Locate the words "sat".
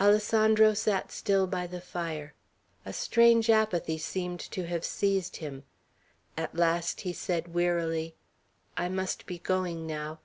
0.74-1.12